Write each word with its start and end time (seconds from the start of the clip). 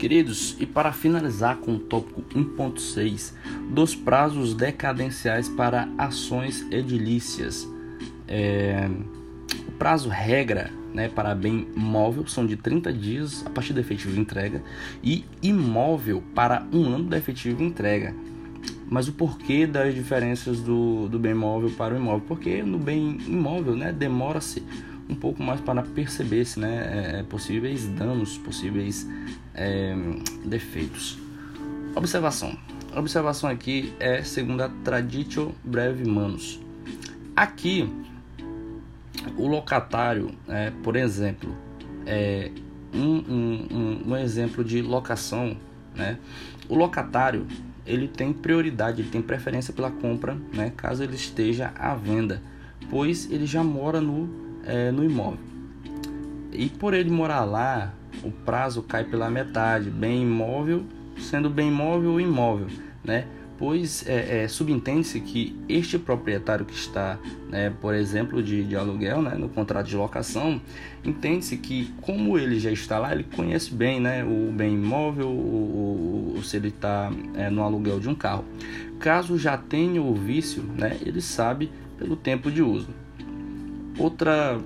Queridos, 0.00 0.56
e 0.58 0.64
para 0.64 0.92
finalizar 0.92 1.58
com 1.58 1.74
o 1.74 1.78
tópico 1.78 2.22
1.6 2.34 3.34
dos 3.68 3.94
prazos 3.94 4.54
decadenciais 4.54 5.46
para 5.46 5.90
ações 5.98 6.66
edilícias. 6.70 7.68
É, 8.26 8.88
o 9.68 9.72
prazo 9.72 10.08
regra 10.08 10.70
né, 10.94 11.10
para 11.10 11.34
bem 11.34 11.68
móvel 11.76 12.26
são 12.26 12.46
de 12.46 12.56
30 12.56 12.90
dias 12.94 13.44
a 13.44 13.50
partir 13.50 13.74
da 13.74 13.82
efetiva 13.82 14.18
entrega 14.18 14.62
e 15.04 15.22
imóvel 15.42 16.22
para 16.34 16.66
um 16.72 16.86
ano 16.86 17.04
da 17.04 17.18
efetiva 17.18 17.62
entrega. 17.62 18.14
Mas 18.88 19.06
o 19.06 19.12
porquê 19.12 19.66
das 19.66 19.94
diferenças 19.94 20.62
do, 20.62 21.10
do 21.10 21.18
bem 21.18 21.34
móvel 21.34 21.70
para 21.76 21.92
o 21.92 21.98
imóvel? 21.98 22.24
Porque 22.26 22.62
no 22.62 22.78
bem 22.78 23.18
imóvel 23.26 23.76
né, 23.76 23.92
demora-se 23.92 24.62
um 25.10 25.14
pouco 25.14 25.42
mais 25.42 25.60
para 25.60 25.82
perceber 25.82 26.44
se 26.44 26.60
né, 26.60 27.14
é, 27.16 27.18
é, 27.18 27.22
possíveis 27.24 27.86
danos, 27.88 28.38
possíveis 28.38 29.06
é, 29.54 29.94
defeitos. 30.44 31.18
Observação. 31.94 32.56
A 32.92 33.00
observação 33.00 33.50
aqui 33.50 33.92
é 33.98 34.22
segundo 34.22 34.62
a 34.62 34.68
Traditio 34.68 35.54
Brevi 35.64 36.08
Manus. 36.08 36.60
Aqui, 37.34 37.92
o 39.36 39.46
locatário, 39.46 40.30
é, 40.48 40.70
por 40.82 40.96
exemplo, 40.96 41.54
é 42.06 42.50
um, 42.92 43.16
um, 43.16 43.68
um, 43.70 44.10
um 44.10 44.16
exemplo 44.16 44.64
de 44.64 44.82
locação, 44.82 45.56
né? 45.94 46.18
O 46.68 46.74
locatário 46.74 47.46
ele 47.86 48.06
tem 48.06 48.32
prioridade, 48.32 49.02
ele 49.02 49.10
tem 49.10 49.22
preferência 49.22 49.72
pela 49.72 49.90
compra, 49.90 50.36
né? 50.52 50.72
Caso 50.76 51.02
ele 51.02 51.16
esteja 51.16 51.72
à 51.76 51.94
venda, 51.94 52.42
pois 52.88 53.30
ele 53.30 53.46
já 53.46 53.62
mora 53.64 54.00
no, 54.00 54.49
é, 54.64 54.90
no 54.90 55.04
imóvel. 55.04 55.40
E 56.52 56.68
por 56.68 56.94
ele 56.94 57.10
morar 57.10 57.44
lá, 57.44 57.94
o 58.22 58.30
prazo 58.30 58.82
cai 58.82 59.04
pela 59.04 59.30
metade, 59.30 59.88
bem 59.90 60.22
imóvel 60.22 60.84
sendo 61.20 61.50
bem 61.50 61.68
imóvel 61.68 62.12
ou 62.12 62.20
imóvel, 62.20 62.66
né? 63.04 63.26
Pois 63.58 64.08
é, 64.08 64.44
é, 64.44 64.48
subentende-se 64.48 65.20
que 65.20 65.54
este 65.68 65.98
proprietário 65.98 66.64
que 66.64 66.72
está, 66.72 67.18
né, 67.50 67.70
por 67.78 67.94
exemplo, 67.94 68.42
de, 68.42 68.64
de 68.64 68.74
aluguel, 68.74 69.20
né, 69.20 69.34
no 69.34 69.50
contrato 69.50 69.86
de 69.86 69.96
locação, 69.96 70.58
entende-se 71.04 71.58
que 71.58 71.92
como 72.00 72.38
ele 72.38 72.58
já 72.58 72.70
está 72.70 72.98
lá, 72.98 73.12
ele 73.12 73.24
conhece 73.24 73.74
bem, 73.74 74.00
né, 74.00 74.24
o 74.24 74.50
bem 74.50 74.72
imóvel, 74.72 75.28
ou, 75.28 76.36
ou 76.36 76.42
se 76.42 76.56
ele 76.56 76.68
está 76.68 77.12
é, 77.34 77.50
no 77.50 77.62
aluguel 77.62 78.00
de 78.00 78.08
um 78.08 78.14
carro. 78.14 78.46
Caso 78.98 79.36
já 79.36 79.58
tenha 79.58 80.00
o 80.00 80.14
vício, 80.14 80.62
né, 80.62 80.96
ele 81.04 81.20
sabe 81.20 81.70
pelo 81.98 82.16
tempo 82.16 82.50
de 82.50 82.62
uso. 82.62 82.88
Outra 84.00 84.58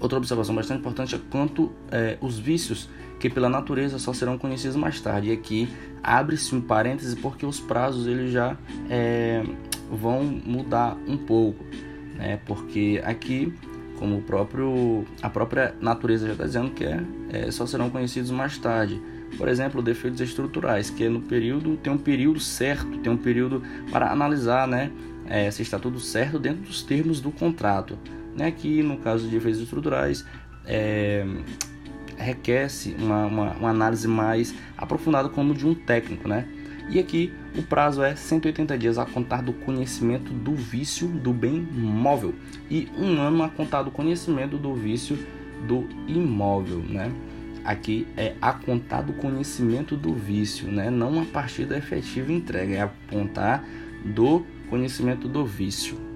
Outra 0.00 0.16
observação 0.16 0.54
bastante 0.54 0.80
importante 0.80 1.14
é 1.14 1.20
quanto 1.30 1.70
é, 1.92 2.16
os 2.22 2.38
vícios 2.38 2.88
que 3.18 3.28
pela 3.28 3.50
natureza 3.50 3.98
só 3.98 4.14
serão 4.14 4.38
conhecidos 4.38 4.74
mais 4.74 4.98
tarde. 4.98 5.28
E 5.28 5.32
aqui 5.32 5.68
abre-se 6.02 6.54
um 6.54 6.60
parêntese 6.60 7.14
porque 7.16 7.44
os 7.44 7.60
prazos 7.60 8.06
eles 8.06 8.32
já 8.32 8.56
é, 8.88 9.44
vão 9.90 10.24
mudar 10.24 10.96
um 11.06 11.18
pouco, 11.18 11.62
né? 12.16 12.40
Porque 12.46 13.02
aqui, 13.04 13.52
como 13.98 14.16
o 14.16 14.22
próprio 14.22 15.04
a 15.20 15.28
própria 15.28 15.74
natureza 15.82 16.26
já 16.28 16.32
está 16.32 16.44
dizendo 16.46 16.70
que 16.70 16.84
é, 16.84 17.04
é, 17.30 17.50
só 17.50 17.66
serão 17.66 17.90
conhecidos 17.90 18.30
mais 18.30 18.56
tarde. 18.56 18.98
Por 19.36 19.48
exemplo, 19.48 19.82
defeitos 19.82 20.20
estruturais, 20.22 20.88
que 20.88 21.04
é 21.04 21.08
no 21.10 21.20
período 21.20 21.76
tem 21.76 21.92
um 21.92 21.98
período 21.98 22.40
certo, 22.40 22.98
tem 22.98 23.12
um 23.12 23.18
período 23.18 23.62
para 23.92 24.10
analisar, 24.10 24.66
né? 24.66 24.90
É, 25.30 25.50
se 25.50 25.62
está 25.62 25.78
tudo 25.78 26.00
certo 26.00 26.38
dentro 26.38 26.62
dos 26.62 26.82
termos 26.82 27.20
do 27.20 27.30
contrato. 27.30 27.96
Né? 28.36 28.50
Que 28.50 28.82
no 28.82 28.98
caso 28.98 29.28
de 29.28 29.36
efeitos 29.36 29.62
estruturais 29.62 30.26
é, 30.66 31.24
requer-se 32.16 32.94
uma, 32.98 33.26
uma, 33.26 33.52
uma, 33.52 33.70
análise 33.70 34.06
mais 34.06 34.54
aprofundada 34.76 35.28
como 35.28 35.54
de 35.54 35.66
um 35.66 35.74
técnico. 35.74 36.28
Né? 36.28 36.46
E 36.90 36.98
aqui 36.98 37.32
o 37.56 37.62
prazo 37.62 38.02
é 38.02 38.14
180 38.14 38.76
dias 38.76 38.98
a 38.98 39.06
contar 39.06 39.42
do 39.42 39.52
conhecimento 39.52 40.32
do 40.32 40.54
vício 40.54 41.08
do 41.08 41.32
bem 41.32 41.60
móvel 41.72 42.34
e 42.70 42.88
um 42.98 43.20
ano 43.20 43.42
a 43.42 43.48
contar 43.48 43.82
do 43.82 43.90
conhecimento 43.90 44.56
do 44.56 44.74
vício 44.74 45.18
do 45.66 45.88
imóvel. 46.06 46.78
Né? 46.78 47.12
Aqui 47.64 48.06
é 48.16 48.34
a 48.40 48.52
contar 48.52 49.02
do 49.02 49.12
conhecimento 49.12 49.96
do 49.96 50.14
vício, 50.14 50.68
né? 50.68 50.90
não 50.90 51.20
a 51.20 51.24
partir 51.24 51.64
da 51.64 51.78
efetiva 51.78 52.32
entrega, 52.32 52.74
é 52.74 52.80
apontar 52.80 53.64
do 54.04 54.44
conhecimento 54.70 55.28
do 55.28 55.44
vício. 55.44 56.09